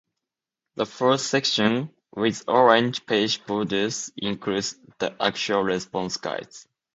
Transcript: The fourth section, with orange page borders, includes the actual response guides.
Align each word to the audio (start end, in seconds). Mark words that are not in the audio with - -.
The 0.77 0.87
fourth 0.87 1.21
section, 1.21 1.91
with 2.15 2.45
orange 2.47 3.05
page 3.05 3.45
borders, 3.45 4.11
includes 4.17 4.79
the 4.97 5.15
actual 5.21 5.61
response 5.61 6.17
guides. 6.17 6.67